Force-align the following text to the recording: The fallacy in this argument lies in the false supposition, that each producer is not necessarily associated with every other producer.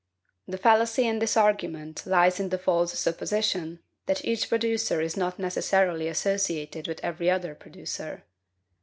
The 0.47 0.57
fallacy 0.57 1.07
in 1.07 1.19
this 1.19 1.37
argument 1.37 2.07
lies 2.07 2.39
in 2.39 2.49
the 2.49 2.57
false 2.57 2.97
supposition, 2.97 3.81
that 4.07 4.25
each 4.25 4.49
producer 4.49 4.99
is 4.99 5.15
not 5.15 5.37
necessarily 5.37 6.07
associated 6.07 6.87
with 6.87 6.99
every 7.03 7.29
other 7.29 7.53
producer. 7.53 8.23